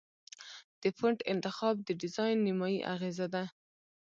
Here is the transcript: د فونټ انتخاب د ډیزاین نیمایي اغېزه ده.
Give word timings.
د 0.81 0.83
فونټ 0.97 1.19
انتخاب 1.33 1.75
د 1.87 1.89
ډیزاین 2.01 2.37
نیمایي 2.47 2.79
اغېزه 2.93 3.27
ده. 3.33 3.43